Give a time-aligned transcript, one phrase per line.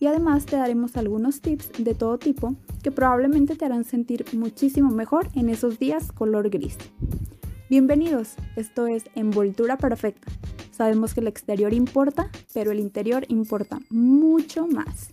[0.00, 4.90] y además te daremos algunos tips de todo tipo que probablemente te harán sentir muchísimo
[4.90, 6.76] mejor en esos días color gris.
[7.68, 10.30] Bienvenidos, esto es Envoltura Perfecta.
[10.70, 15.10] Sabemos que el exterior importa, pero el interior importa mucho más.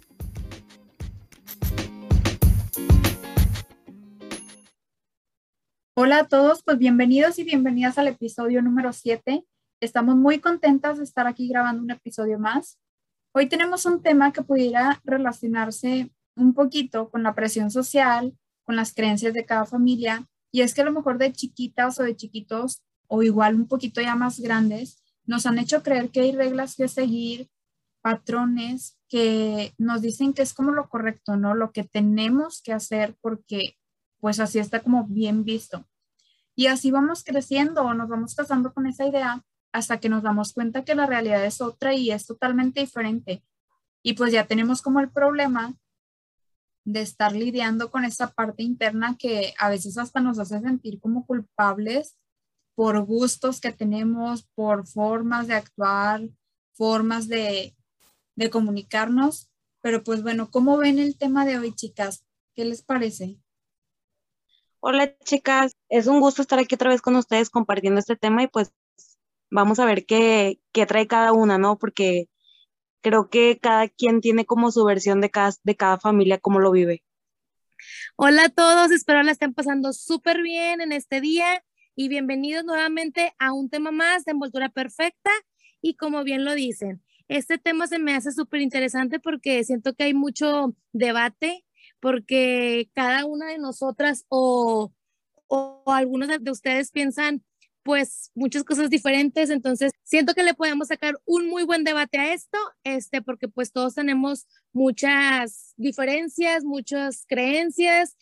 [5.97, 9.44] Hola a todos, pues bienvenidos y bienvenidas al episodio número 7.
[9.81, 12.77] Estamos muy contentas de estar aquí grabando un episodio más.
[13.38, 18.33] Hoy tenemos un tema que pudiera relacionarse un poquito con la presión social,
[18.64, 22.03] con las creencias de cada familia, y es que a lo mejor de chiquitas o
[22.03, 26.31] de chiquitos, o igual un poquito ya más grandes, nos han hecho creer que hay
[26.31, 27.50] reglas que seguir,
[28.00, 31.55] patrones que nos dicen que es como lo correcto, ¿no?
[31.55, 33.75] Lo que tenemos que hacer porque
[34.22, 35.86] pues así está como bien visto.
[36.55, 39.44] Y así vamos creciendo o nos vamos casando con esa idea
[39.76, 43.44] hasta que nos damos cuenta que la realidad es otra y es totalmente diferente.
[44.02, 45.76] Y pues ya tenemos como el problema
[46.86, 51.26] de estar lidiando con esa parte interna que a veces hasta nos hace sentir como
[51.26, 52.16] culpables
[52.73, 56.22] por gustos que tenemos, por formas de actuar,
[56.72, 57.76] formas de,
[58.38, 59.52] de comunicarnos.
[59.82, 62.26] Pero pues bueno, ¿cómo ven el tema de hoy, chicas?
[62.56, 63.42] ¿Qué les parece?
[64.80, 65.73] Hola, chicas.
[65.89, 68.72] Es un gusto estar aquí otra vez con ustedes compartiendo este tema y pues
[69.56, 71.80] vamos a ver qué, trae cada una, ¿no?
[71.80, 72.28] Porque
[73.02, 76.72] creo que cada quien tiene como su versión de cada, de cada familia, cómo lo
[76.72, 77.03] vive.
[78.17, 81.64] Hola a todos, espero la estén pasando súper bien en este día
[81.95, 85.32] y bienvenidos nuevamente a un tema más de envoltura perfecta
[85.82, 90.05] y como bien lo dicen, este tema se me hace súper interesante porque siento que
[90.05, 91.66] hay mucho debate
[91.99, 94.93] porque cada una de nosotras o,
[95.48, 97.43] o, algunos de ustedes piensan
[97.86, 102.34] pues muchas cosas diferentes, entonces siento que le podemos sacar un muy buen debate a
[102.34, 108.18] esto, este, porque pues todos tenemos muchas diferencias, muchas creencias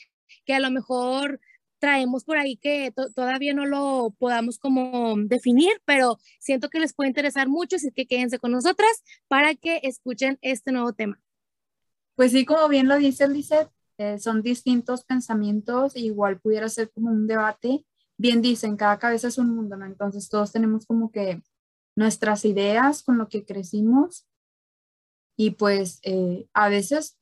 [0.45, 1.39] que a lo mejor
[1.79, 7.07] traemos por ahí que todavía no lo podamos como definir, pero siento que les puede
[7.07, 11.21] interesar mucho, así que quédense con nosotras para que escuchen este nuevo tema.
[12.15, 17.11] Pues sí, como bien lo dice Lizeth, eh, son distintos pensamientos, igual pudiera ser como
[17.11, 17.85] un debate
[18.17, 19.85] bien dicen, cada cabeza es un mundo, ¿no?
[19.85, 21.41] Entonces todos tenemos como que
[21.95, 24.27] nuestras ideas con lo que crecimos
[25.37, 27.17] y pues eh, a veces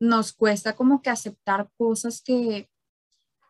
[0.00, 2.70] nos cuesta como que aceptar cosas que,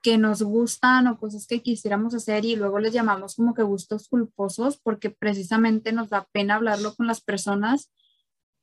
[0.02, 4.08] que nos gustan o cosas que quisiéramos hacer y luego les llamamos como que gustos
[4.08, 7.92] culposos porque precisamente nos da pena hablarlo con las personas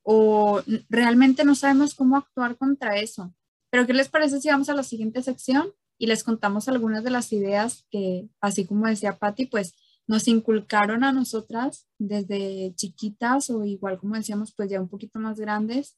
[0.03, 3.33] o realmente no sabemos cómo actuar contra eso.
[3.69, 5.73] Pero ¿qué les parece si vamos a la siguiente sección?
[5.97, 9.73] Y les contamos algunas de las ideas que, así como decía Patti, pues
[10.05, 15.39] nos inculcaron a nosotras desde chiquitas o igual como decíamos, pues ya un poquito más
[15.39, 15.97] grandes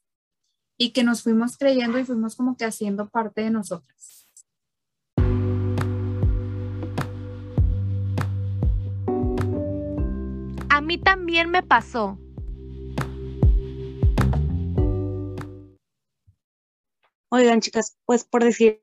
[0.76, 4.26] y que nos fuimos creyendo y fuimos como que haciendo parte de nosotras.
[10.70, 12.18] A mí también me pasó.
[17.28, 18.82] Oigan, chicas, pues por decir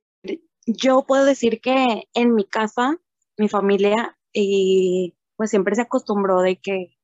[0.67, 2.97] yo puedo decir que en mi casa,
[3.37, 6.97] mi familia, y pues siempre se acostumbró de que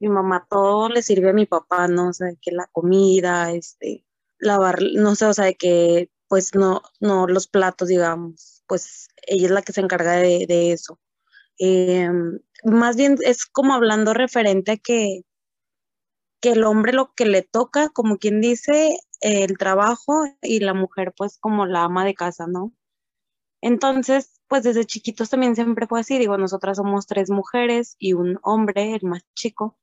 [0.00, 2.08] mi mamá todo le sirve a mi papá, ¿no?
[2.10, 4.04] O sea, que la comida, este,
[4.38, 9.46] lavar, no sé, o sea, de que pues no, no los platos, digamos, pues ella
[9.46, 10.98] es la que se encarga de, eso.
[11.58, 15.22] Em, más bien es como hablando referente a que,
[16.40, 21.14] que el hombre lo que le toca, como quien dice, el trabajo y la mujer
[21.16, 22.72] pues como la ama de casa, ¿no?
[23.62, 28.38] Entonces, pues desde chiquitos también siempre fue así, digo, nosotras somos tres mujeres y un
[28.42, 29.78] hombre, el más chico,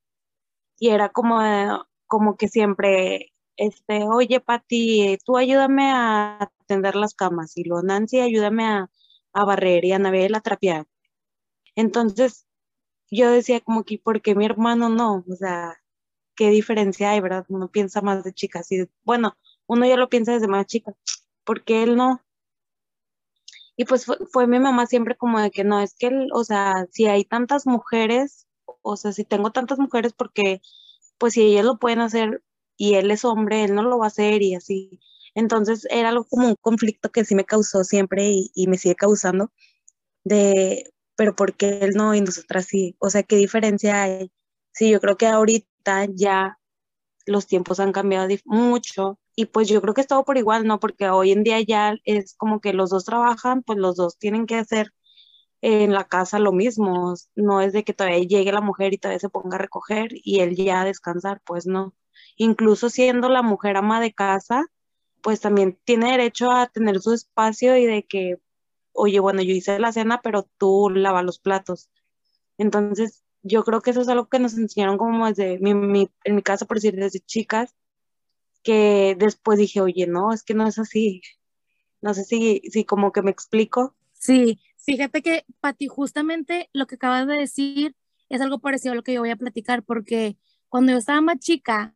[0.79, 1.39] y era como,
[2.07, 8.21] como que siempre, este, oye, Pati, tú ayúdame a atender las camas, y luego Nancy,
[8.21, 8.89] ayúdame a,
[9.33, 10.87] barrer y a navegar la trapear.
[11.75, 12.47] Entonces,
[13.11, 15.25] yo decía como que, ¿por qué mi hermano no?
[15.29, 15.77] O sea,
[16.35, 17.45] ¿qué diferencia hay, verdad?
[17.49, 19.37] Uno piensa más de chicas y, bueno,
[19.67, 20.93] uno ya lo piensa desde más chica,
[21.45, 22.22] ¿por qué él no?
[23.77, 27.07] Y pues fue, mi mamá siempre como de que no, es que, o sea, si
[27.07, 28.47] hay tantas mujeres,
[28.83, 30.61] o sea, si tengo tantas mujeres, porque
[31.17, 32.43] pues si ellas lo pueden hacer
[32.77, 34.99] y él es hombre, él no lo va a hacer y así.
[35.35, 39.51] Entonces era como un conflicto que sí me causó siempre y, y me sigue causando
[40.23, 42.95] de, pero ¿por qué él no y nosotras sí?
[42.99, 44.31] O sea, ¿qué diferencia hay?
[44.73, 46.59] Sí, yo creo que ahorita ya
[47.25, 50.79] los tiempos han cambiado mucho y pues yo creo que es todo por igual, ¿no?
[50.79, 54.45] Porque hoy en día ya es como que los dos trabajan, pues los dos tienen
[54.45, 54.93] que hacer
[55.61, 59.19] en la casa lo mismo, no es de que todavía llegue la mujer y todavía
[59.19, 61.95] se ponga a recoger y él ya a descansar, pues no.
[62.35, 64.65] Incluso siendo la mujer ama de casa,
[65.21, 68.39] pues también tiene derecho a tener su espacio y de que,
[68.93, 71.89] oye, bueno, yo hice la cena, pero tú lava los platos.
[72.57, 76.41] Entonces, yo creo que eso es algo que nos enseñaron como desde mi, en mi
[76.43, 77.73] casa, por decir, desde chicas,
[78.63, 81.21] que después dije, oye, no, es que no es así.
[82.01, 83.95] No sé si, si como que me explico.
[84.13, 87.95] Sí, fíjate que, Pati, justamente lo que acabas de decir
[88.29, 90.37] es algo parecido a lo que yo voy a platicar, porque
[90.69, 91.93] cuando yo estaba más chica,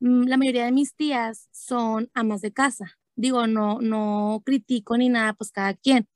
[0.00, 2.98] mm, la mayoría de mis tías son amas de casa.
[3.16, 6.08] Digo, no, no critico ni nada, pues cada quien.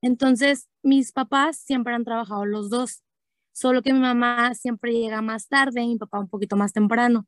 [0.00, 3.02] Entonces, mis papás siempre han trabajado los dos
[3.56, 7.26] solo que mi mamá siempre llega más tarde y mi papá un poquito más temprano.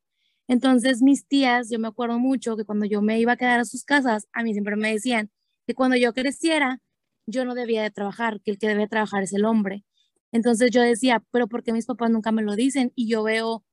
[0.48, 3.64] Entonces mis tías, yo me acuerdo mucho que cuando yo me iba a quedar a
[3.64, 5.30] sus casas, a mí siempre me decían
[5.66, 6.80] que cuando yo creciera,
[7.26, 9.84] yo no debía de trabajar, que el que debe trabajar es el hombre.
[10.32, 12.92] Entonces yo decía, pero ¿por qué mis papás nunca me lo dicen?
[12.94, 13.64] Y yo veo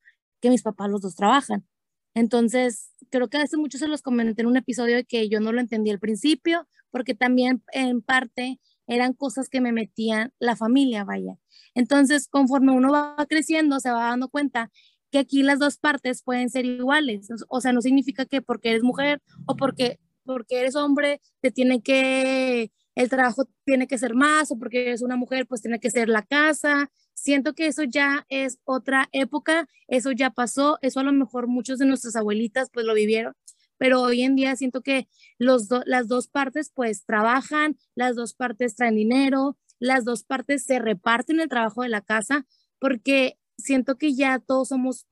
[0.42, 1.66] que mis papás los dos trabajan.
[2.14, 5.52] Entonces, creo que hace mucho se los comenté en un episodio de que yo no
[5.52, 11.04] lo entendí al principio, porque también en parte eran cosas que me metían la familia,
[11.04, 11.38] vaya.
[11.74, 14.72] Entonces, conforme uno va creciendo, se va dando cuenta
[15.16, 17.30] que aquí las dos partes pueden ser iguales.
[17.48, 21.82] O sea, no significa que porque eres mujer o porque, porque eres hombre te tiene
[21.82, 25.90] que, el trabajo tiene que ser más o porque eres una mujer pues tiene que
[25.90, 26.92] ser la casa.
[27.14, 31.80] Siento que eso ya es otra época, eso ya pasó, eso a lo mejor muchos
[31.80, 33.36] de nuestras abuelitas pues lo vivieron,
[33.78, 35.08] pero hoy en día siento que
[35.38, 40.80] los las dos partes pues trabajan, las dos partes traen dinero, las dos partes se
[40.80, 42.46] reparten el trabajo de la casa
[42.80, 45.06] porque siento que ya todos somos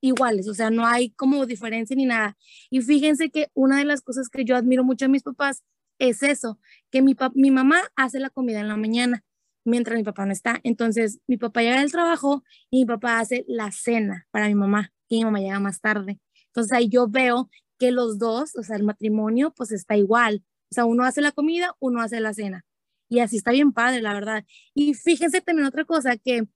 [0.00, 2.36] iguales, o sea, no hay como diferencia ni nada.
[2.70, 5.62] Y fíjense que una de las cosas que yo admiro mucho a mis papás
[5.98, 6.58] es eso,
[6.90, 9.24] que mi, mi mamá hace la comida en la mañana
[9.64, 10.60] mientras mi papá no está.
[10.62, 14.92] Entonces, mi papá llega del trabajo y mi papá hace la cena para mi mamá
[15.08, 16.18] y mi mamá llega más tarde.
[16.46, 20.44] Entonces ahí yo veo que los dos, o sea, el matrimonio, pues está igual.
[20.70, 22.64] O sea, uno hace la comida, uno hace la cena.
[23.08, 24.44] Y así está bien padre, la verdad.
[24.74, 26.46] Y fíjense también otra cosa que,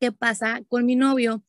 [0.00, 1.44] que pasa con mi novio.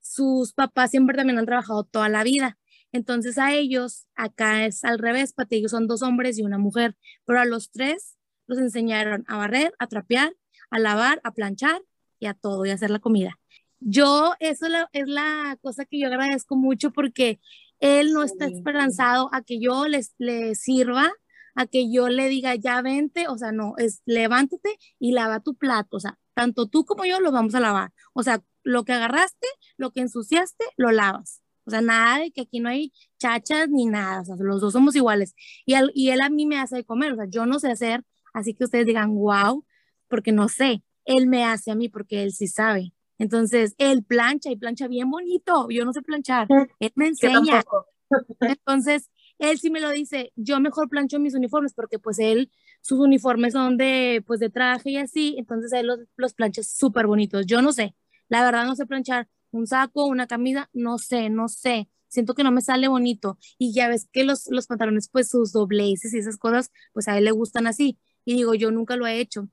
[0.00, 2.58] Sus papás siempre también han trabajado toda la vida.
[2.92, 6.96] Entonces a ellos, acá es al revés, para ellos son dos hombres y una mujer,
[7.24, 8.16] pero a los tres
[8.46, 10.34] los enseñaron a barrer, a trapear,
[10.70, 11.80] a lavar, a planchar
[12.18, 13.38] y a todo, y a hacer la comida.
[13.78, 17.40] Yo, eso es la cosa que yo agradezco mucho porque
[17.78, 21.12] él no está esperanzado a que yo les, le sirva
[21.54, 25.56] a que yo le diga, ya vente, o sea, no, es levántate y lava tu
[25.56, 28.94] plato, o sea, tanto tú como yo lo vamos a lavar, o sea, lo que
[28.94, 29.46] agarraste,
[29.76, 31.42] lo que ensuciaste, lo lavas.
[31.66, 34.72] O sea, nada de que aquí no hay chachas ni nada, o sea, los dos
[34.72, 35.34] somos iguales.
[35.66, 38.04] Y, y él a mí me hace de comer, o sea, yo no sé hacer,
[38.32, 39.66] así que ustedes digan, wow,
[40.08, 42.94] porque no sé, él me hace a mí porque él sí sabe.
[43.18, 47.62] Entonces, él plancha y plancha bien bonito, yo no sé planchar, él me enseña.
[48.40, 52.98] Entonces, él sí me lo dice, yo mejor plancho mis uniformes porque pues él, sus
[52.98, 57.46] uniformes son de, pues de traje y así, entonces él los, los plancha súper bonitos.
[57.46, 57.94] Yo no sé,
[58.28, 61.88] la verdad no sé planchar un saco, una camisa, no sé, no sé.
[62.08, 63.38] Siento que no me sale bonito.
[63.58, 67.16] Y ya ves que los, los pantalones, pues sus dobleces y esas cosas, pues a
[67.18, 67.98] él le gustan así.
[68.24, 69.48] Y digo, yo nunca lo he hecho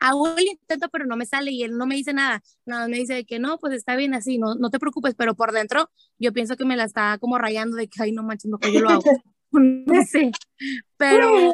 [0.00, 2.42] hago el intento, pero no me sale y él no me dice nada.
[2.64, 5.52] Nada, me dice que no, pues está bien así, no, no te preocupes, pero por
[5.52, 8.72] dentro yo pienso que me la está como rayando de que, ay, no manches, que
[8.72, 9.02] yo lo hago.
[9.86, 10.30] no sé,
[10.96, 11.52] pero,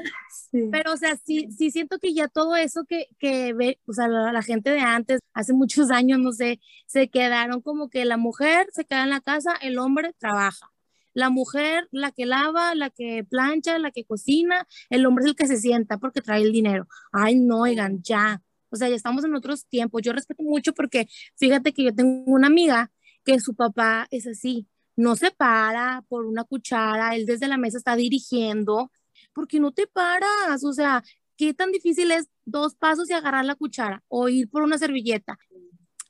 [0.70, 4.08] pero, o sea, sí, sí siento que ya todo eso que, que ve, o sea,
[4.08, 8.16] la, la, gente de antes, hace muchos años, no sé, se quedaron como que la
[8.16, 10.70] mujer se queda en la casa, el hombre trabaja
[11.16, 15.36] la mujer, la que lava, la que plancha, la que cocina, el hombre es el
[15.36, 16.88] que se sienta porque trae el dinero.
[17.10, 18.42] Ay, no, oigan, ya.
[18.68, 20.02] O sea, ya estamos en otros tiempos.
[20.02, 22.92] Yo respeto mucho porque fíjate que yo tengo una amiga
[23.24, 27.78] que su papá es así, no se para por una cuchara, él desde la mesa
[27.78, 28.90] está dirigiendo,
[29.32, 31.02] porque no te paras, o sea,
[31.36, 35.38] ¿qué tan difícil es dos pasos y agarrar la cuchara o ir por una servilleta?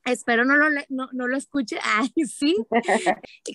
[0.04, 1.78] Espero no lo, no, no lo escuche.
[1.82, 2.56] Ay, sí.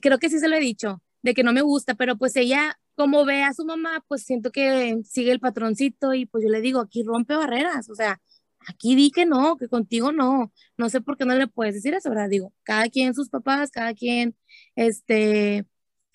[0.02, 2.78] Creo que sí se lo he dicho de que no me gusta, pero pues ella,
[2.96, 6.62] como ve a su mamá, pues siento que sigue el patroncito y pues yo le
[6.62, 8.20] digo, aquí rompe barreras, o sea,
[8.68, 11.94] aquí di que no, que contigo no, no sé por qué no le puedes decir
[11.94, 12.30] eso, ¿verdad?
[12.30, 14.36] Digo, cada quien sus papás, cada quien,
[14.76, 15.66] este,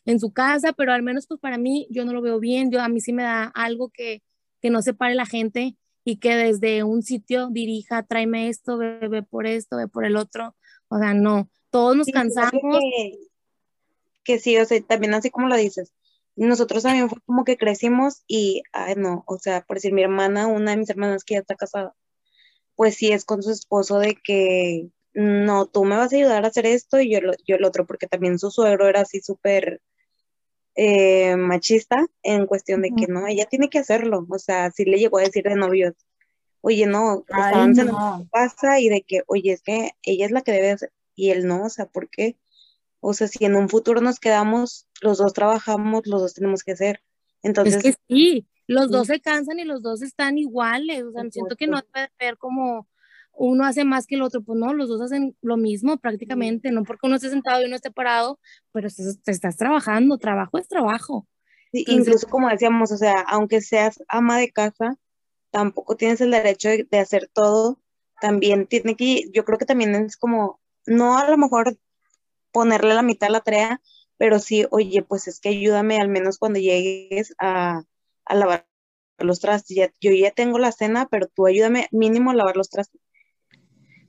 [0.05, 2.81] en su casa, pero al menos pues para mí yo no lo veo bien, yo
[2.81, 4.23] a mí sí me da algo que,
[4.61, 9.47] que no separe la gente y que desde un sitio dirija, tráeme esto, ve, por
[9.47, 10.57] esto, ve por el otro,
[10.88, 12.53] o sea, no, todos nos cansamos.
[12.53, 13.19] Que,
[14.23, 15.93] que, sí, o sea, también así como lo dices,
[16.37, 20.47] nosotros también fue como que crecimos y, ay, no, o sea, por decir, mi hermana,
[20.47, 21.95] una de mis hermanas que ya está casada,
[22.76, 26.49] pues sí es con su esposo de que, no, tú me vas a ayudar a
[26.49, 29.80] hacer esto y yo, yo el otro, porque también su suegro era así súper
[30.75, 34.99] eh, machista en cuestión de que no, ella tiene que hacerlo, o sea, sí le
[34.99, 35.95] llegó a decir de novios,
[36.61, 38.28] oye, no, estaban no.
[38.30, 41.47] pasa y de que, oye, es que ella es la que debe hacer, y él
[41.47, 42.37] no, o sea, ¿por qué?
[43.00, 46.73] O sea, si en un futuro nos quedamos, los dos trabajamos, los dos tenemos que
[46.73, 47.02] hacer.
[47.42, 47.76] Entonces.
[47.76, 51.04] Es que sí, los dos se cansan y los dos están iguales.
[51.04, 52.88] O sea, siento que no puede ver como
[53.32, 54.42] uno hace más que el otro.
[54.42, 56.70] Pues no, los dos hacen lo mismo prácticamente.
[56.70, 58.40] No porque uno esté sentado y uno esté parado,
[58.73, 58.88] pero
[59.25, 60.18] te estás trabajando.
[60.18, 61.26] Trabajo es trabajo.
[61.73, 64.96] Sí, incluso como decíamos, o sea, aunque seas ama de casa,
[65.50, 67.80] tampoco tienes el derecho de, de hacer todo.
[68.20, 71.76] También tiene que, yo creo que también es como, no a lo mejor
[72.50, 73.82] ponerle la mitad a la tarea,
[74.16, 77.82] pero sí, oye, pues es que ayúdame al menos cuando llegues a,
[78.35, 78.66] lavar
[79.18, 79.76] los trastes.
[80.00, 83.00] yo ya tengo la cena, pero tú ayúdame mínimo a lavar los trastes.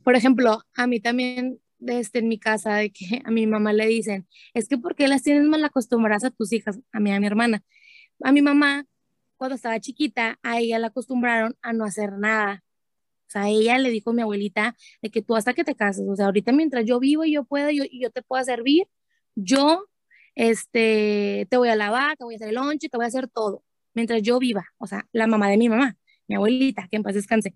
[0.03, 3.87] Por ejemplo, a mí también desde en mi casa, de que a mi mamá le
[3.87, 6.79] dicen, es que ¿por qué las tienes mal acostumbradas a tus hijas?
[6.91, 7.63] A mí, a mi hermana.
[8.23, 8.85] A mi mamá,
[9.37, 12.63] cuando estaba chiquita, a ella la acostumbraron a no hacer nada.
[13.27, 16.05] O sea, ella le dijo a mi abuelita de que tú hasta que te cases,
[16.09, 18.87] o sea, ahorita mientras yo vivo y yo puedo yo, yo te puedo servir,
[19.35, 19.85] yo
[20.35, 23.27] este, te voy a lavar, te voy a hacer el lonche, te voy a hacer
[23.27, 23.63] todo,
[23.97, 27.15] mientras yo viva, o sea, la mamá de mi mamá, mi abuelita, que en paz
[27.15, 27.55] descanse.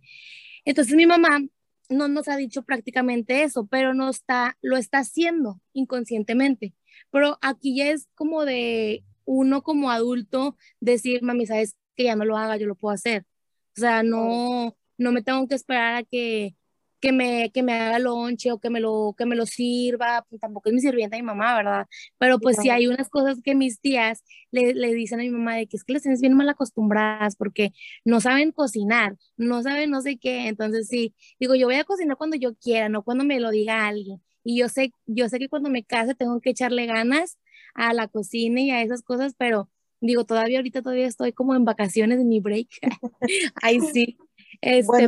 [0.66, 1.40] Entonces mi mamá
[1.88, 6.74] no nos ha dicho prácticamente eso, pero no está, lo está haciendo inconscientemente.
[7.12, 12.26] Pero aquí ya es como de uno como adulto decir, mami, sabes que ya no
[12.26, 13.26] lo haga, yo lo puedo hacer.
[13.78, 16.56] O sea, no, no me tengo que esperar a que,
[17.02, 20.40] que me, que me haga lonche o que me lo, que me lo sirva, pues
[20.40, 21.88] tampoco es mi sirvienta mi mamá, ¿verdad?
[22.18, 25.56] Pero pues sí hay unas cosas que mis tías le, le, dicen a mi mamá
[25.56, 27.74] de que es que las tienes bien mal acostumbradas porque
[28.06, 32.18] no saben cocinar, no saben no sé qué, entonces sí, digo, yo voy a cocinar
[32.18, 34.22] cuando yo quiera, no cuando me lo diga alguien.
[34.44, 37.38] Y yo sé, yo sé que cuando me case tengo que echarle ganas
[37.74, 39.70] a la cocina y a esas cosas, pero
[40.02, 42.68] digo, todavía ahorita todavía estoy como en vacaciones en mi break.
[43.62, 44.18] Ay, sí.
[44.62, 45.08] Este,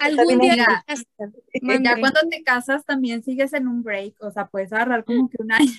[0.00, 0.84] algún día
[1.82, 5.36] ya cuando te casas también sigues en un break, o sea, puedes agarrar como que
[5.38, 5.72] un año.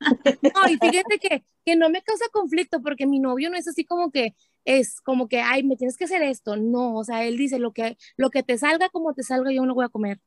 [0.42, 3.84] No, y fíjate que, que no me causa conflicto porque mi novio no es así
[3.84, 6.56] como que es como que, ay, me tienes que hacer esto.
[6.56, 9.60] No, o sea, él dice lo que, lo que te salga como te salga, yo
[9.60, 10.18] no lo voy a comer.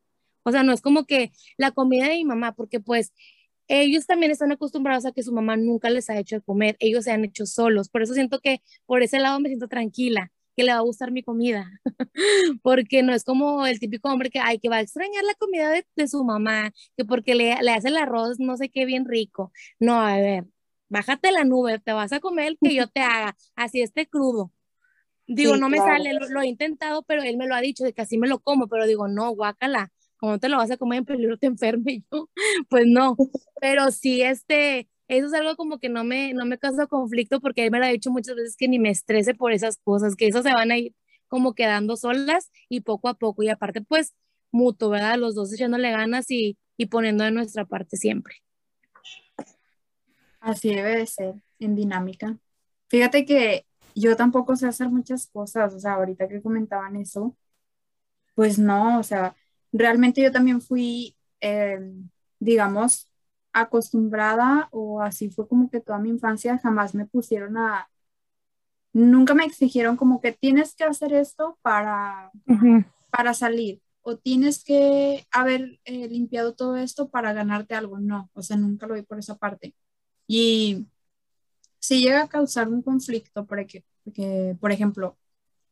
[0.44, 3.12] O sea, no es como que la comida de mi mamá, porque pues
[3.68, 7.04] ellos también están acostumbrados a que su mamá nunca les ha hecho de comer, ellos
[7.04, 7.90] se han hecho solos.
[7.90, 11.12] Por eso siento que por ese lado me siento tranquila que le va a gustar
[11.12, 11.70] mi comida,
[12.64, 15.72] porque no es como el típico hombre que, ay, que va a extrañar la comida
[15.72, 19.52] de, su mamá, que porque le, le, hace el arroz no sé qué bien rico.
[19.80, 20.46] No, a ver,
[20.90, 24.52] bájate la nube, te vas a comer el que yo te haga, así esté crudo.
[25.28, 28.04] Digo, no me sale, lo, he intentado, pero él me lo ha dicho de que
[28.04, 31.06] así me lo como, pero digo, no, guácala, como te lo vas a comer en
[31.06, 32.30] peligro te enferme yo,
[32.70, 33.18] pues no,
[33.60, 37.66] pero sí, este, eso es algo como que no me, no me causa conflicto porque
[37.66, 40.28] él me lo ha dicho muchas veces que ni me estrese por esas cosas, que
[40.28, 40.94] esas se van a ir
[41.28, 43.44] como quedando solas y poco a poco.
[43.44, 44.14] Y aparte, pues,
[44.52, 45.18] mutuo, ¿verdad?
[45.18, 48.36] Los dos echándole ganas y, y poniendo de nuestra parte siempre.
[50.40, 52.38] Así debe de ser, en dinámica.
[52.88, 57.36] Fíjate que yo tampoco sé hacer muchas cosas, o sea, ahorita que comentaban eso,
[58.36, 59.36] pues no, o sea,
[59.72, 61.80] realmente yo también fui, eh,
[62.40, 63.10] digamos,
[63.56, 67.90] acostumbrada o así fue como que toda mi infancia, jamás me pusieron a,
[68.94, 72.32] nunca me exigieron como que tienes que hacer esto para,
[73.10, 78.00] para salir o tienes que haber eh, limpiado todo esto para ganarte algo.
[78.00, 79.74] No, o sea, nunca lo vi por esa parte.
[80.28, 80.88] Y
[81.80, 85.18] si llega a causar un conflicto, porque, porque por ejemplo,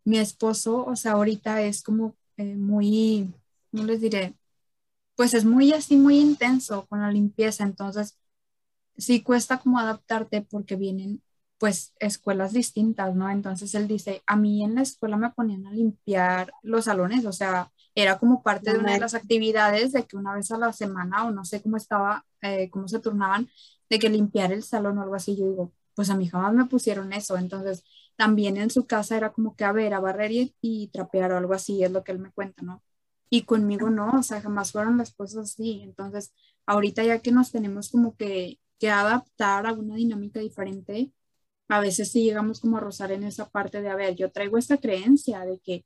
[0.05, 3.33] mi esposo, o sea, ahorita es como eh, muy,
[3.71, 4.33] no les diré,
[5.15, 8.17] pues es muy así, muy intenso con la limpieza, entonces
[8.97, 11.21] sí cuesta como adaptarte porque vienen
[11.57, 13.29] pues escuelas distintas, ¿no?
[13.29, 17.31] Entonces él dice, a mí en la escuela me ponían a limpiar los salones, o
[17.31, 20.73] sea, era como parte de una de las actividades de que una vez a la
[20.73, 23.49] semana o no sé cómo estaba, eh, cómo se turnaban,
[23.89, 25.37] de que limpiar el salón o algo así.
[25.37, 27.37] Yo digo, pues a mí jamás me pusieron eso.
[27.37, 27.83] Entonces
[28.17, 31.37] también en su casa era como que a ver, a barrer y, y trapear o
[31.37, 32.83] algo así, es lo que él me cuenta, ¿no?
[33.33, 35.81] Y conmigo no, o sea, jamás fueron las cosas así.
[35.81, 36.31] Entonces,
[36.67, 41.11] ahorita ya que nos tenemos como que, que adaptar a una dinámica diferente,
[41.67, 44.59] a veces sí llegamos como a rozar en esa parte de, a ver, yo traigo
[44.59, 45.83] esta creencia de que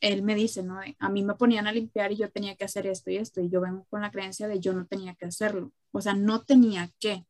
[0.00, 0.80] él me dice, ¿no?
[0.98, 3.48] A mí me ponían a limpiar y yo tenía que hacer esto y esto, y
[3.48, 6.90] yo vengo con la creencia de yo no tenía que hacerlo, o sea, no tenía
[6.98, 7.24] que.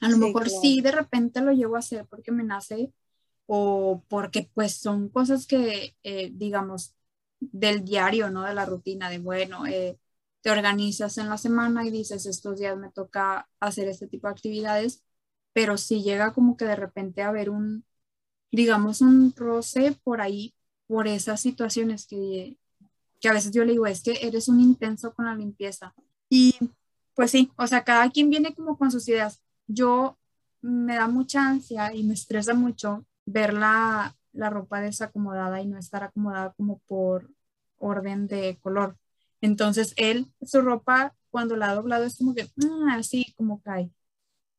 [0.00, 2.94] A lo mejor sí, de repente lo llevo a hacer porque me nace
[3.44, 6.94] o porque pues son cosas que, eh, digamos,
[7.52, 8.42] del diario, ¿no?
[8.42, 9.98] De la rutina, de bueno, eh,
[10.42, 14.32] te organizas en la semana y dices, estos días me toca hacer este tipo de
[14.32, 15.02] actividades,
[15.52, 17.84] pero si llega como que de repente a haber un,
[18.52, 20.54] digamos, un roce por ahí,
[20.86, 22.58] por esas situaciones que,
[23.20, 25.94] que a veces yo le digo, es que eres un intenso con la limpieza.
[26.28, 26.54] Y
[27.14, 29.40] pues sí, o sea, cada quien viene como con sus ideas.
[29.66, 30.18] Yo
[30.60, 35.78] me da mucha ansia y me estresa mucho ver la, la ropa desacomodada y no
[35.78, 37.30] estar acomodada como por
[37.84, 38.96] orden de color.
[39.40, 43.90] Entonces él, su ropa, cuando la ha doblado es como que, ah, así como cae.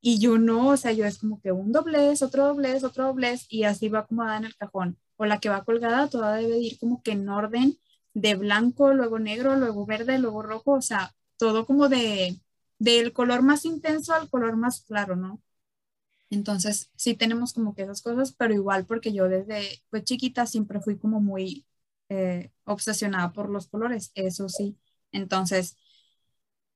[0.02, 3.48] Y yo no, o sea, yo es como que un doblez, otro doblez, otro doblez,
[3.50, 4.98] y así va acomodada en el cajón.
[5.18, 7.78] O la que va colgada, toda debe ir como que en orden
[8.14, 12.40] de blanco, luego negro, luego verde, luego rojo, o sea, todo como de
[12.80, 15.42] del color más intenso al color más claro, ¿no?
[16.30, 20.82] Entonces, sí tenemos como que esas cosas, pero igual porque yo desde pues chiquita siempre
[20.82, 21.66] fui como muy
[22.10, 24.78] eh, obsesionada por los colores, eso sí.
[25.12, 25.78] Entonces,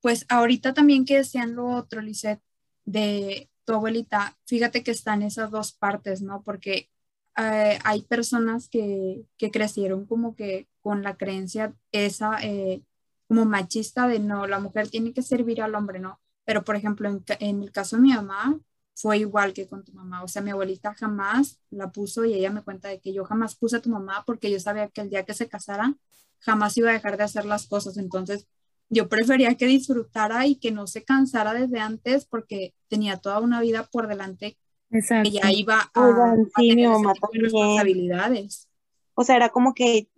[0.02, 2.42] pues ahorita también que decían lo otro, Lisette,
[2.86, 6.44] de tu abuelita, fíjate que están esas dos partes, ¿no?
[6.44, 6.90] Porque
[7.38, 12.84] eh, hay personas que, que, crecieron como que con la creencia esa eh,
[13.28, 16.20] como machista de no, la mujer tiene que servir al hombre, ¿no?
[16.46, 18.60] Pero por ejemplo, en, en el caso de mi mamá,
[19.00, 20.24] fue igual que con tu mamá.
[20.24, 23.56] O sea, mi abuelita jamás la puso y ella me cuenta de que yo jamás
[23.56, 25.96] puse a tu mamá porque yo sabía que el día que se casara
[26.40, 27.98] jamás iba a dejar de hacer las cosas.
[27.98, 28.48] Entonces,
[28.90, 33.62] yo prefería que disfrutara y que no se cansara desde antes porque tenía toda una
[33.62, 34.58] vida por delante
[34.92, 35.30] Exacto.
[35.30, 36.90] que ya iba a, tener
[37.32, 38.68] responsabilidades.
[39.14, 40.10] O sea, era como que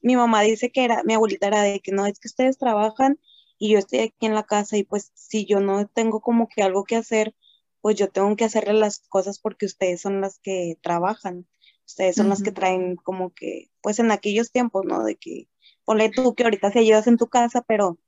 [0.00, 3.18] mi mamá dice que era, mi abuelita era de que no, es que ustedes trabajan
[3.58, 6.62] y yo estoy aquí en la casa y pues si yo no tengo como que
[6.62, 7.34] algo que hacer,
[7.80, 11.46] pues yo tengo que hacerle las cosas porque ustedes son las que trabajan,
[11.86, 15.04] ustedes son las que traen como que, pues en aquellos tiempos, ¿no?
[15.04, 15.48] De que,
[15.84, 17.98] ponle tú que ahorita se ayudas en tu casa, pero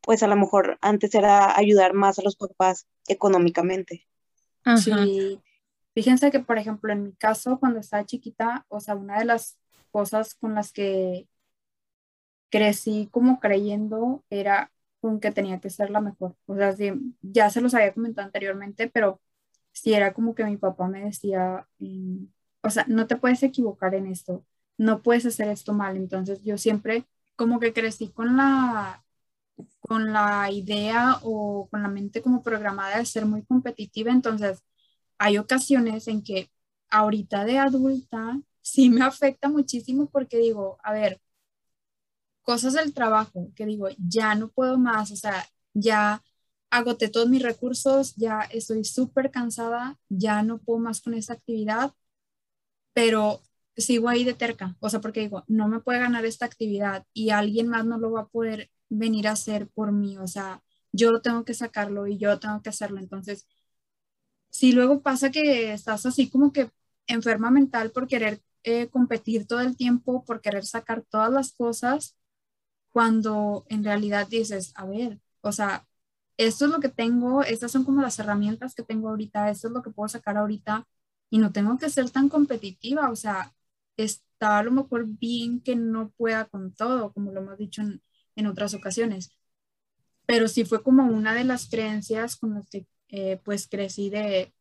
[0.00, 4.08] pues a lo mejor antes era ayudar más a los papás económicamente.
[4.76, 5.40] Sí.
[5.94, 9.58] Fíjense que, por ejemplo, en mi caso, cuando estaba chiquita, o sea, una de las
[9.90, 11.26] cosas con las que
[12.50, 16.36] crecí como creyendo era con que tenía que ser la mejor.
[16.46, 19.20] O sea, sí, ya se los había comentado anteriormente, pero
[19.72, 22.24] sí era como que mi papá me decía, mm,
[22.62, 24.44] o sea, no te puedes equivocar en esto,
[24.78, 25.96] no puedes hacer esto mal.
[25.96, 29.04] Entonces yo siempre como que crecí con la
[29.80, 34.10] con la idea o con la mente como programada de ser muy competitiva.
[34.12, 34.62] Entonces,
[35.18, 36.50] hay ocasiones en que
[36.90, 41.20] ahorita de adulta sí me afecta muchísimo porque digo, a ver,
[42.50, 46.20] cosas del trabajo que digo, ya no puedo más, o sea, ya
[46.70, 51.92] agoté todos mis recursos, ya estoy súper cansada, ya no puedo más con esa actividad,
[52.92, 53.40] pero
[53.76, 57.30] sigo ahí de terca, o sea, porque digo, no me puede ganar esta actividad y
[57.30, 60.60] alguien más no lo va a poder venir a hacer por mí, o sea,
[60.90, 63.46] yo tengo que sacarlo y yo tengo que hacerlo, entonces,
[64.50, 66.70] si luego pasa que estás así como que
[67.06, 72.16] enferma mental por querer eh, competir todo el tiempo, por querer sacar todas las cosas,
[72.92, 75.86] cuando en realidad dices, a ver, o sea,
[76.36, 79.74] esto es lo que tengo, estas son como las herramientas que tengo ahorita, esto es
[79.74, 80.86] lo que puedo sacar ahorita
[81.30, 83.52] y no tengo que ser tan competitiva, o sea,
[83.96, 88.02] está a lo mejor bien que no pueda con todo, como lo hemos dicho en,
[88.36, 89.30] en otras ocasiones,
[90.26, 94.54] pero sí fue como una de las creencias con las que eh, pues crecí de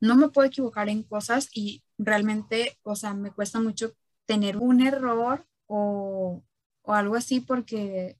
[0.00, 3.92] no me puedo equivocar en cosas y realmente, o sea, me cuesta mucho
[4.26, 6.42] tener un error o,
[6.82, 8.18] o algo así porque,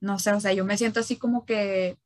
[0.00, 1.98] no sé, o sea, yo me siento así como que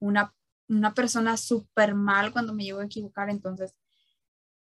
[0.00, 0.34] una,
[0.68, 3.74] una persona súper mal cuando me llego a equivocar, entonces,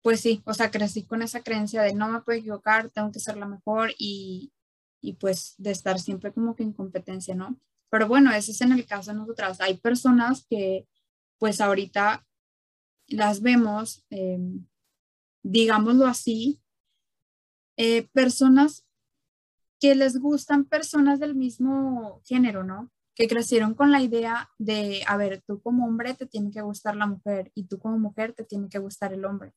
[0.02, 3.20] pues sí, o sea, crecí con esa creencia de no me puedo equivocar, tengo que
[3.20, 4.52] ser la mejor y,
[5.00, 7.58] y pues de estar siempre como que en competencia, ¿no?
[7.90, 9.60] Pero bueno, ese es en el caso de nosotras.
[9.60, 10.86] Hay personas que
[11.38, 12.26] pues ahorita
[13.06, 14.38] las vemos, eh,
[15.42, 16.60] digámoslo así,
[17.76, 18.88] eh, personas
[19.80, 22.90] que les gustan personas del mismo género, ¿no?
[23.14, 26.96] Que crecieron con la idea de, a ver, tú como hombre te tiene que gustar
[26.96, 29.54] la mujer y tú como mujer te tiene que gustar el hombre.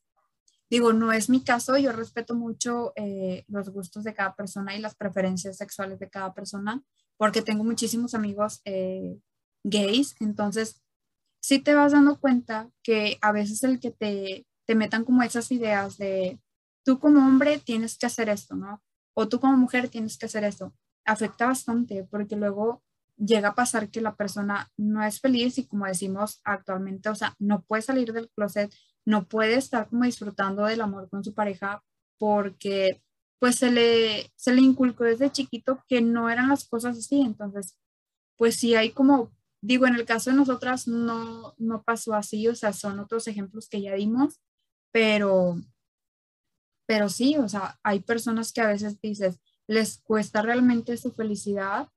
[0.70, 4.80] Digo, no es mi caso, yo respeto mucho eh, los gustos de cada persona y
[4.80, 6.82] las preferencias sexuales de cada persona,
[7.18, 9.20] porque tengo muchísimos amigos eh,
[9.64, 10.82] gays, entonces
[11.42, 15.52] sí te vas dando cuenta que a veces el que te, te metan como esas
[15.52, 16.40] ideas de
[16.86, 18.82] tú como hombre tienes que hacer esto, ¿no?
[19.14, 20.74] O tú como mujer tienes que hacer esto,
[21.06, 22.84] afecta bastante porque luego
[23.18, 27.36] llega a pasar que la persona no es feliz y como decimos actualmente, o sea,
[27.40, 28.74] no puede salir del closet,
[29.06, 31.84] no puede estar como disfrutando del amor con su pareja
[32.18, 33.02] porque
[33.40, 37.22] pues se le, se le inculcó desde chiquito que no eran las cosas así.
[37.22, 37.76] Entonces,
[38.38, 42.56] pues sí hay como, digo, en el caso de nosotras no, no pasó así, o
[42.56, 44.40] sea, son otros ejemplos que ya dimos,
[44.92, 45.56] pero,
[46.92, 51.88] pero sí, o sea, hay personas que a veces dices, les cuesta realmente su felicidad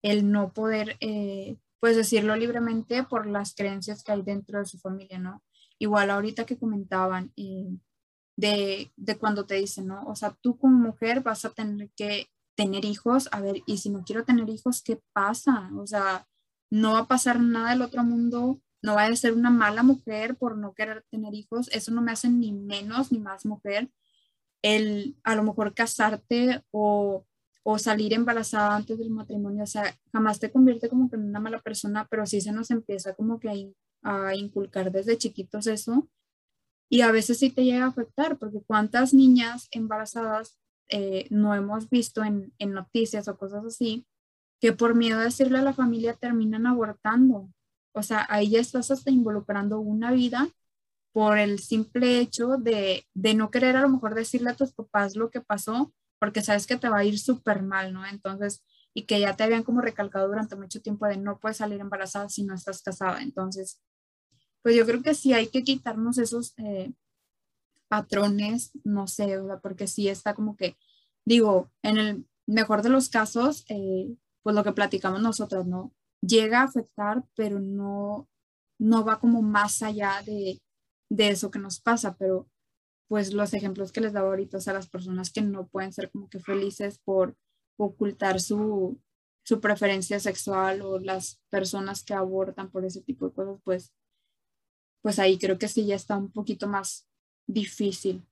[0.00, 4.78] el no poder, eh, pues decirlo libremente por las creencias que hay dentro de su
[4.78, 5.42] familia, ¿no?
[5.80, 7.66] Igual ahorita que comentaban, eh,
[8.36, 10.04] de, de cuando te dicen, ¿no?
[10.04, 13.90] O sea, tú como mujer vas a tener que tener hijos, a ver, y si
[13.90, 15.68] no quiero tener hijos, ¿qué pasa?
[15.76, 16.28] O sea,
[16.70, 20.36] no va a pasar nada del otro mundo, no va a ser una mala mujer
[20.36, 23.90] por no querer tener hijos, eso no me hace ni menos ni más mujer.
[24.64, 27.26] El a lo mejor casarte o,
[27.62, 31.40] o salir embarazada antes del matrimonio, o sea, jamás te convierte como que en una
[31.40, 36.08] mala persona, pero sí se nos empieza como que a, a inculcar desde chiquitos eso
[36.88, 41.90] y a veces sí te llega a afectar, porque cuántas niñas embarazadas eh, no hemos
[41.90, 44.06] visto en, en, noticias o cosas así,
[44.60, 47.50] que por miedo a decirle a la familia terminan abortando.
[47.92, 50.48] O sea, ahí ya estás hasta involucrando una vida
[51.14, 55.14] por el simple hecho de, de no querer a lo mejor decirle a tus papás
[55.14, 58.04] lo que pasó, porque sabes que te va a ir súper mal, ¿no?
[58.04, 61.80] Entonces, y que ya te habían como recalcado durante mucho tiempo de no puedes salir
[61.80, 63.22] embarazada si no estás casada.
[63.22, 63.80] Entonces,
[64.60, 66.92] pues yo creo que sí hay que quitarnos esos eh,
[67.86, 70.76] patrones, no sé, porque sí está como que,
[71.24, 74.08] digo, en el mejor de los casos, eh,
[74.42, 75.92] pues lo que platicamos nosotros, ¿no?
[76.22, 78.28] Llega a afectar, pero no,
[78.80, 80.60] no va como más allá de,
[81.14, 82.48] de eso que nos pasa, pero
[83.08, 86.10] pues los ejemplos que les daba ahorita, o sea, las personas que no pueden ser
[86.10, 87.36] como que felices por
[87.76, 89.00] ocultar su,
[89.44, 93.92] su preferencia sexual o las personas que abortan por ese tipo de cosas, pues
[95.02, 97.06] pues ahí creo que sí ya está un poquito más
[97.46, 98.26] difícil.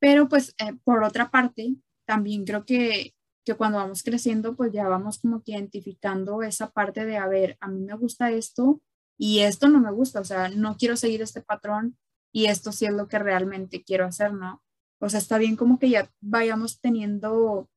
[0.00, 3.14] Pero pues eh, por otra parte, también creo que,
[3.46, 7.56] que cuando vamos creciendo, pues ya vamos como que identificando esa parte de, a ver,
[7.60, 8.82] a mí me gusta esto
[9.16, 11.96] y esto no me gusta, o sea, no quiero seguir este patrón
[12.32, 14.62] y esto sí es lo que realmente quiero hacer, ¿no?
[15.00, 17.68] O sea, está bien como que ya vayamos teniendo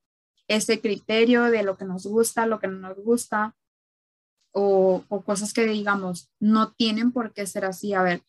[0.47, 3.55] ese criterio de lo que nos gusta, lo que no nos gusta,
[4.53, 7.93] o, cosas que digamos no tienen por qué ser así.
[7.93, 8.23] A ver,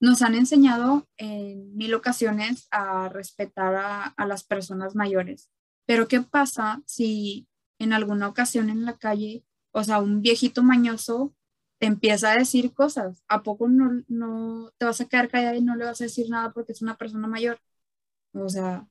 [0.00, 5.50] nos han enseñado en mil ocasiones a respetar a, a, las personas mayores,
[5.86, 11.34] pero ¿qué pasa si en alguna ocasión en la calle, o sea, un viejito mañoso
[11.80, 13.24] te empieza a decir cosas?
[13.26, 16.28] ¿A poco no, no te vas a quedar callada y no le vas a decir
[16.28, 17.58] nada porque es una persona mayor?
[18.34, 18.86] O sea,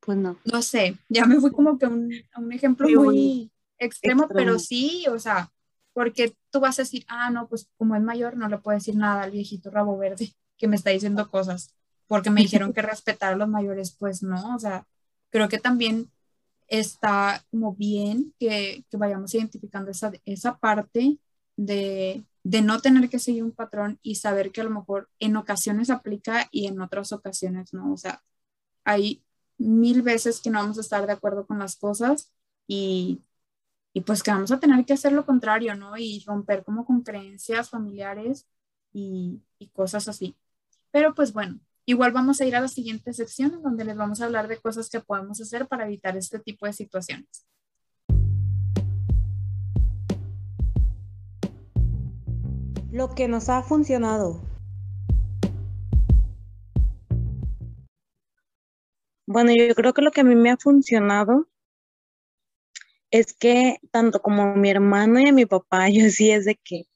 [0.00, 0.38] pues no.
[0.44, 4.58] No sé, ya me fui como que un, a un ejemplo muy extremo, extremo, pero
[4.58, 5.50] sí, o sea,
[5.94, 8.96] porque tú vas a decir, ah, no, pues como es mayor, no le puedo decir
[8.96, 11.74] nada al viejito rabo verde que me está diciendo cosas,
[12.06, 14.86] porque me dijeron que respetar a los mayores, pues no, o sea,
[15.30, 16.10] creo que también
[16.68, 21.18] está como bien que, que vayamos identificando esa, esa parte
[21.64, 25.36] de, de no tener que seguir un patrón y saber que a lo mejor en
[25.36, 28.22] ocasiones aplica y en otras ocasiones no, o sea,
[28.84, 29.24] hay
[29.58, 32.32] mil veces que no vamos a estar de acuerdo con las cosas
[32.66, 33.22] y
[33.92, 35.96] y pues que vamos a tener que hacer lo contrario, ¿no?
[35.96, 38.46] Y romper como con creencias familiares
[38.92, 40.36] y, y cosas así.
[40.92, 44.26] Pero pues bueno, igual vamos a ir a la siguiente sección donde les vamos a
[44.26, 47.46] hablar de cosas que podemos hacer para evitar este tipo de situaciones.
[52.92, 54.40] Lo que nos ha funcionado.
[59.26, 61.46] Bueno, yo creo que lo que a mí me ha funcionado
[63.12, 66.86] es que tanto como mi hermano y a mi papá, yo sí es de que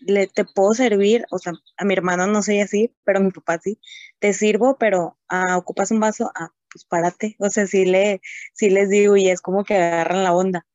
[0.00, 3.32] le, te puedo servir, o sea, a mi hermano no soy así, pero a mi
[3.32, 3.80] papá sí,
[4.20, 8.20] te sirvo, pero ah, ocupas un vaso, ah, pues párate, o sea, sí, le,
[8.52, 10.66] sí les digo y es como que agarran la onda.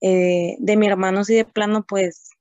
[0.00, 2.33] Eh, de mi hermano sí de plano, pues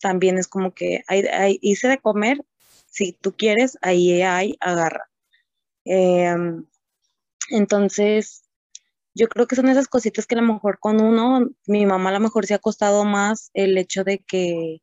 [0.00, 2.44] también es como que hay, hice de comer,
[2.86, 5.10] si tú quieres, ahí hay, agarra.
[5.84, 6.66] Em,
[7.50, 8.44] entonces,
[9.14, 12.14] yo creo que son esas cositas que a lo mejor con uno, mi mamá a
[12.14, 14.82] lo mejor se ha costado más el hecho de que,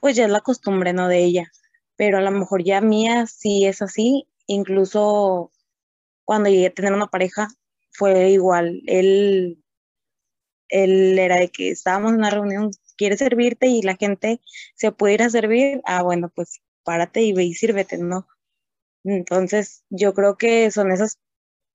[0.00, 1.08] pues ya es la costumbre, ¿no?
[1.08, 1.50] De ella,
[1.96, 5.52] pero a lo mejor ya mía sí es así, incluso
[6.24, 7.48] cuando llegué a tener una pareja
[7.92, 9.62] fue igual, él,
[10.68, 14.40] él era de que estábamos en una reunión quiere servirte y la gente
[14.74, 18.26] se puede ir a servir, ah, bueno, pues párate y ve y sírvete, ¿no?
[19.04, 21.18] Entonces, yo creo que son esas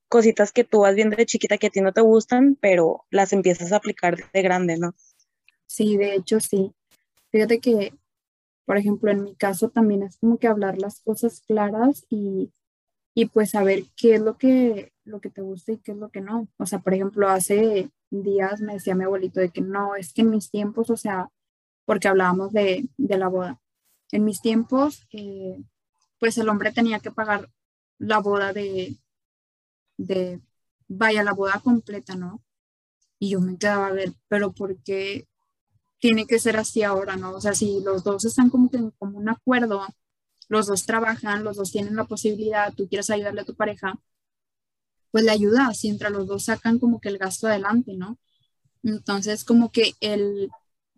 [0.07, 3.33] cositas que tú vas viendo de chiquita que a ti no te gustan, pero las
[3.33, 4.93] empiezas a aplicar de grande, ¿no?
[5.65, 6.71] Sí, de hecho sí.
[7.31, 7.93] Fíjate que,
[8.65, 12.51] por ejemplo, en mi caso también es como que hablar las cosas claras y,
[13.15, 16.09] y pues saber qué es lo que, lo que te gusta y qué es lo
[16.09, 16.47] que no.
[16.57, 17.89] O sea, por ejemplo, hace
[18.21, 21.29] días me decía mi abuelito de que no, es que en mis tiempos, o sea,
[21.85, 23.59] porque hablábamos de, de la boda,
[24.11, 25.63] en mis tiempos, eh,
[26.19, 27.49] pues el hombre tenía que pagar
[27.97, 28.97] la boda de,
[29.97, 30.39] de,
[30.87, 32.43] vaya, la boda completa, ¿no?
[33.19, 35.27] Y yo me quedaba a ver, pero ¿por qué
[35.99, 37.31] tiene que ser así ahora, no?
[37.31, 39.85] O sea, si los dos están como que en común acuerdo,
[40.49, 43.99] los dos trabajan, los dos tienen la posibilidad, tú quieres ayudarle a tu pareja,
[45.13, 48.17] pues le ayuda, si entre los dos sacan como que el gasto adelante, ¿no?
[48.81, 50.49] Entonces, como que el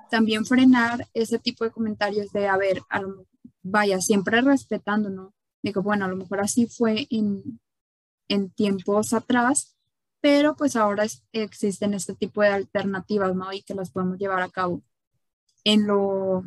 [0.10, 3.26] también frenar ese tipo de comentarios de, a ver, a lo,
[3.62, 5.34] vaya, siempre respetando, ¿no?
[5.62, 7.60] Digo, bueno, a lo mejor así fue en,
[8.30, 9.76] en tiempos atrás,
[10.22, 13.52] pero pues ahora existen este tipo de alternativas, ¿no?
[13.52, 14.82] Y que las podemos llevar a cabo.
[15.66, 16.46] En lo,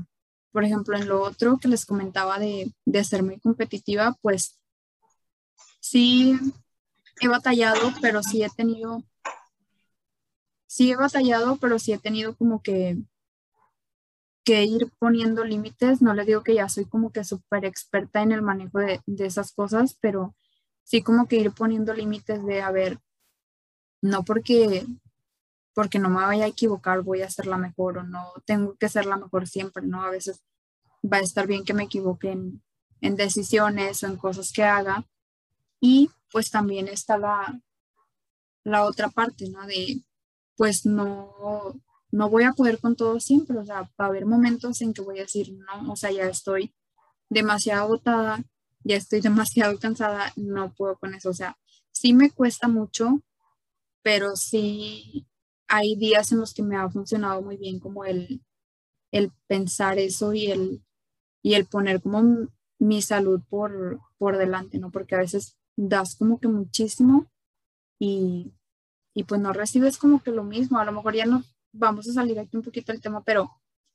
[0.52, 4.58] por ejemplo, en lo otro que les comentaba de, de ser muy competitiva, pues
[5.80, 6.34] sí
[7.20, 9.02] he batallado, pero sí he tenido,
[10.66, 12.96] sí he batallado, pero sí he tenido como que
[14.48, 16.00] que ir poniendo límites.
[16.00, 19.26] No le digo que ya soy como que súper experta en el manejo de, de,
[19.26, 20.34] esas cosas, pero
[20.84, 22.98] sí como que ir poniendo límites de, a ver,
[24.00, 24.86] no porque,
[25.74, 28.88] porque no me vaya a equivocar voy a ser la mejor o no tengo que
[28.88, 30.02] ser la mejor siempre, ¿no?
[30.02, 30.42] A veces
[31.04, 32.62] va a estar bien que me equivoque en,
[33.02, 35.04] en decisiones o en cosas que haga.
[35.80, 37.60] Y pues también está la,
[38.64, 39.66] la otra parte, ¿no?
[39.66, 40.02] De,
[40.56, 44.80] pues no, no voy a poder con todo siempre, o sea, va a haber momentos
[44.80, 46.74] en que voy a decir, no, o sea, ya estoy
[47.28, 48.42] demasiado agotada,
[48.84, 51.30] ya estoy demasiado cansada, no puedo con eso.
[51.30, 51.56] O sea,
[51.92, 53.22] sí me cuesta mucho,
[54.02, 55.26] pero sí
[55.68, 58.42] hay días en los que me ha funcionado muy bien como el,
[59.12, 60.82] el pensar eso y el,
[61.42, 64.90] y el poner como mi salud por, por delante, ¿no?
[64.90, 67.26] Porque a veces das como que muchísimo
[67.98, 68.52] y,
[69.14, 70.78] y pues no recibes como que lo mismo.
[70.78, 73.50] A lo mejor ya no vamos a salir aquí un poquito del tema, pero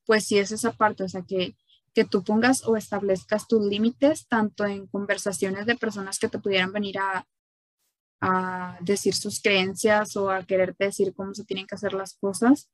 [0.05, 1.55] pues sí es esa parte, o sea, que
[1.93, 6.73] que tú pongas o establezcas tus límites, tanto en conversaciones de personas que te pudieran
[6.73, 7.27] venir a,
[8.21, 12.69] a decir sus creencias o a quererte decir cómo se tienen que hacer las cosas.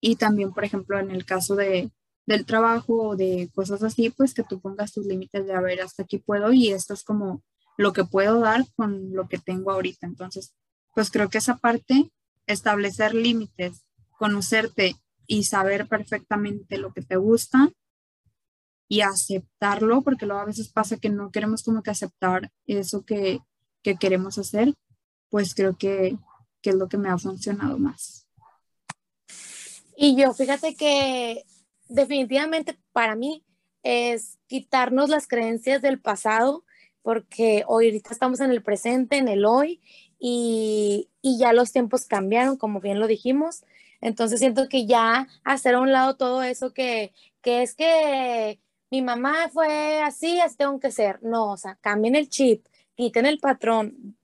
[0.00, 1.92] Y también, por ejemplo, en el caso de,
[2.26, 5.80] del trabajo o de cosas así, pues que tú pongas tus límites de, a ver,
[5.80, 7.44] hasta aquí puedo y esto es como
[7.76, 10.06] lo que puedo dar con lo que tengo ahorita.
[10.06, 10.54] Entonces,
[10.94, 12.10] pues creo que esa parte,
[12.46, 13.84] establecer límites,
[14.18, 17.70] conocerte y saber perfectamente lo que te gusta,
[18.92, 23.40] y aceptarlo, porque luego a veces pasa que no queremos como que aceptar eso que,
[23.82, 24.74] que queremos hacer,
[25.30, 26.18] pues creo que,
[26.60, 28.28] que es lo que me ha funcionado más.
[29.96, 31.42] Y yo, fíjate que
[31.88, 33.42] definitivamente para mí
[33.82, 36.62] es quitarnos las creencias del pasado,
[37.02, 39.80] porque hoy ahorita estamos en el presente, en el hoy,
[40.18, 43.64] y, y, ya los tiempos cambiaron, como bien lo dijimos.
[44.00, 48.60] Entonces siento que ya hacer a un lado todo eso que, que es que
[48.90, 51.20] mi mamá fue así, así tengo que ser.
[51.22, 54.16] No, o sea, cambien el chip, quiten el patrón,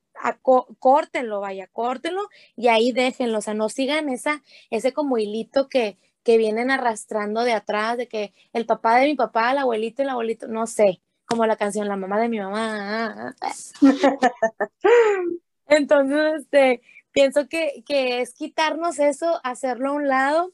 [0.78, 5.98] córtenlo, vaya, córtenlo y ahí déjenlo, o sea, no sigan esa, ese como hilito que,
[6.22, 10.04] que vienen arrastrando de atrás, de que el papá de mi papá, el abuelito y
[10.04, 13.36] el abuelito, no sé, como la canción La mamá de mi mamá.
[15.66, 20.52] Entonces, este, pienso que, que es quitarnos eso, hacerlo a un lado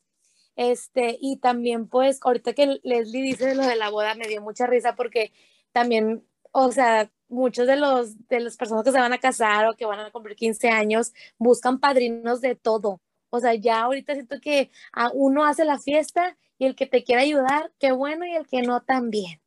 [0.56, 4.66] este, y también pues ahorita que Leslie dice lo de la boda me dio mucha
[4.66, 5.32] risa porque
[5.72, 9.74] también, o sea, muchos de los de las personas que se van a casar o
[9.74, 13.00] que van a cumplir 15 años buscan padrinos de todo.
[13.30, 17.02] O sea, ya ahorita siento que a uno hace la fiesta y el que te
[17.02, 19.40] quiera ayudar, qué bueno, y el que no también.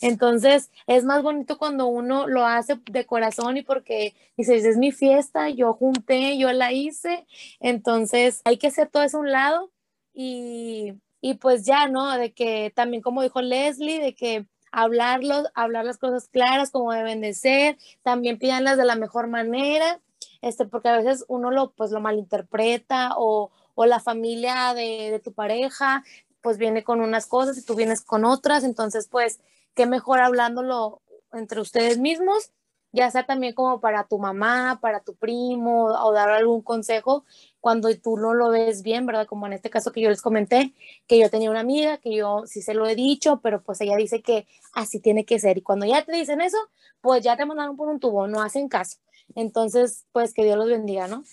[0.00, 4.92] Entonces, es más bonito cuando uno lo hace de corazón y porque dice, es mi
[4.92, 7.26] fiesta, yo junté, yo la hice.
[7.60, 9.70] Entonces, hay que hacer todo eso a un lado
[10.14, 12.12] y, y pues ya, ¿no?
[12.18, 17.20] De que también como dijo Leslie, de que hablarlo, hablar las cosas claras como deben
[17.20, 20.00] de ser, también pídanlas de la mejor manera,
[20.40, 25.20] este, porque a veces uno lo, pues, lo malinterpreta o, o la familia de, de,
[25.20, 26.02] tu pareja,
[26.40, 29.40] pues viene con unas cosas y tú vienes con otras, entonces, pues,
[29.74, 32.50] qué mejor hablándolo entre ustedes mismos,
[32.92, 37.24] ya sea también como para tu mamá, para tu primo o dar algún consejo,
[37.58, 39.26] cuando tú no lo ves bien, ¿verdad?
[39.26, 40.74] Como en este caso que yo les comenté,
[41.06, 43.96] que yo tenía una amiga, que yo sí se lo he dicho, pero pues ella
[43.96, 45.56] dice que así tiene que ser.
[45.56, 46.58] Y cuando ya te dicen eso,
[47.00, 48.98] pues ya te mandaron por un tubo, no hacen caso.
[49.34, 51.24] Entonces, pues que Dios los bendiga, ¿no?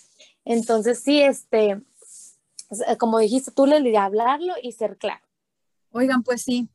[0.46, 1.82] Entonces, sí, este,
[2.98, 5.26] como dijiste tú, le hablarlo y ser claro.
[5.92, 6.70] Oigan, pues sí,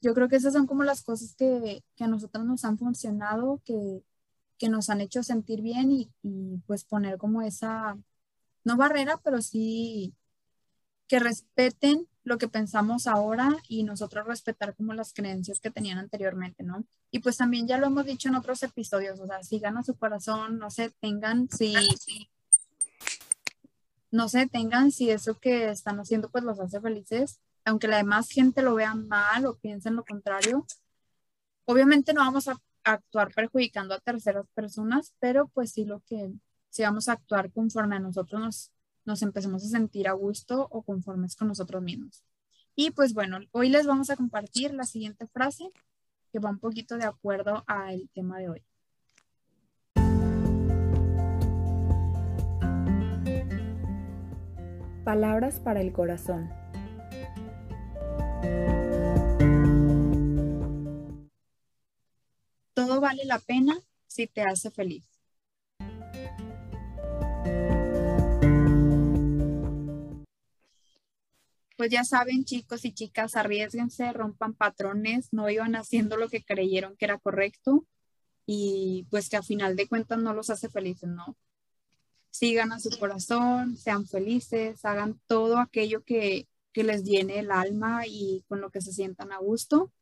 [0.00, 3.60] yo creo que esas son como las cosas que, que a nosotros nos han funcionado,
[3.64, 4.02] que,
[4.58, 7.98] que nos han hecho sentir bien y, y pues poner como esa
[8.64, 10.14] no barrera, pero sí
[11.08, 16.62] que respeten lo que pensamos ahora y nosotros respetar como las creencias que tenían anteriormente,
[16.62, 16.84] ¿no?
[17.10, 19.94] Y pues también ya lo hemos dicho en otros episodios, o sea, sigan a su
[19.96, 21.74] corazón, no se tengan si,
[24.10, 28.28] no se tengan si eso que están haciendo pues los hace felices, aunque la demás
[28.30, 30.66] gente lo vea mal o piensen lo contrario.
[31.64, 36.32] Obviamente no vamos a actuar perjudicando a terceras personas, pero pues sí lo que
[36.70, 38.72] si vamos a actuar conforme a nosotros nos,
[39.04, 42.24] nos empecemos a sentir a gusto o conformes con nosotros mismos.
[42.76, 45.70] Y pues bueno, hoy les vamos a compartir la siguiente frase
[46.32, 48.64] que va un poquito de acuerdo al tema de hoy.
[55.04, 56.59] Palabras para el corazón.
[62.74, 63.74] Todo vale la pena
[64.06, 65.10] si te hace feliz.
[71.80, 76.94] pues ya saben, chicos y chicas, arriesguense, rompan patrones, no iban haciendo lo que creyeron
[76.94, 77.86] que era correcto
[78.44, 81.38] y pues que a final de cuentas no los hace felices, ¿no?
[82.28, 88.06] Sigan a su corazón, sean felices, hagan todo aquello que, que les llene el alma
[88.06, 89.92] y con lo que se sientan a gusto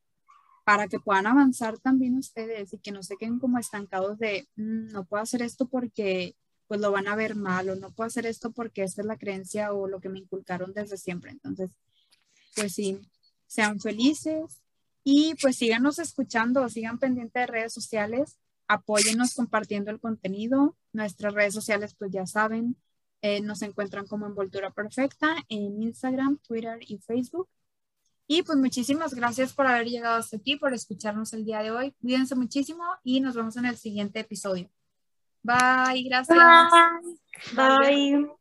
[0.64, 4.88] para que puedan avanzar también ustedes y que no se queden como estancados de mm,
[4.92, 8.26] no puedo hacer esto porque pues lo van a ver mal o no puedo hacer
[8.26, 11.30] esto porque esta es la creencia o lo que me inculcaron desde siempre.
[11.30, 11.70] Entonces,
[12.54, 13.00] pues sí,
[13.46, 14.60] sean felices
[15.02, 20.76] y pues síganos escuchando, sigan pendientes de redes sociales, apóyennos compartiendo el contenido.
[20.92, 22.76] Nuestras redes sociales, pues ya saben,
[23.22, 27.48] eh, nos encuentran como Envoltura Perfecta en Instagram, Twitter y Facebook.
[28.26, 31.94] Y pues muchísimas gracias por haber llegado hasta aquí, por escucharnos el día de hoy.
[32.00, 34.70] Cuídense muchísimo y nos vemos en el siguiente episodio.
[35.42, 36.36] Bye, gracias.
[37.54, 37.78] Bye.
[37.78, 38.37] Bye.